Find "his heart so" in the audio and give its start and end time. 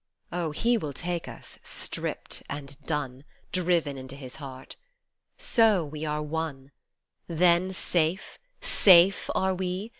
4.15-5.85